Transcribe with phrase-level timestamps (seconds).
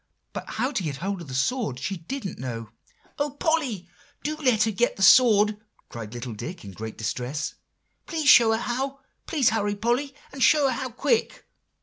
[0.33, 2.71] But how to get hold of the sword, she didn't know."
[3.19, 3.87] "O Polly,
[4.23, 7.53] do let her get that sword!" cried little Dick in great distress.
[8.07, 9.01] "Please show her how.
[9.27, 11.45] Please hurry, Polly, and show her how quick."